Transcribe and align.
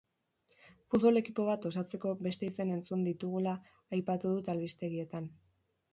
Futbol 0.93 1.19
ekipo 1.21 1.43
bat 1.49 1.67
osatzeko 1.71 2.15
beste 2.27 2.49
izen 2.53 2.73
entzun 2.77 3.07
ditugula, 3.11 3.55
aipatu 3.99 4.37
dut 4.37 4.51
albistegietan. 4.55 5.29